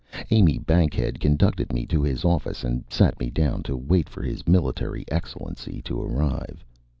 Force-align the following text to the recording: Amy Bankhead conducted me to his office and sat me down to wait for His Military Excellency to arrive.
Amy 0.31 0.57
Bankhead 0.57 1.19
conducted 1.19 1.71
me 1.71 1.85
to 1.85 2.01
his 2.01 2.25
office 2.25 2.63
and 2.63 2.83
sat 2.89 3.19
me 3.19 3.29
down 3.29 3.61
to 3.61 3.77
wait 3.77 4.09
for 4.09 4.23
His 4.23 4.47
Military 4.47 5.05
Excellency 5.11 5.79
to 5.83 6.01
arrive. 6.01 6.65